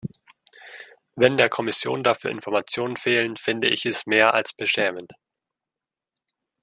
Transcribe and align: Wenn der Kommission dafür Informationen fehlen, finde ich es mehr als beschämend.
Wenn 1.15 1.37
der 1.37 1.47
Kommission 1.47 2.01
dafür 2.03 2.31
Informationen 2.31 2.97
fehlen, 2.97 3.37
finde 3.37 3.67
ich 3.69 3.85
es 3.85 4.07
mehr 4.07 4.33
als 4.33 4.51
beschämend. 4.51 5.11